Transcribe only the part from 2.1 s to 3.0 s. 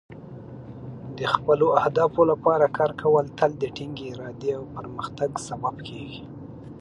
لپاره کار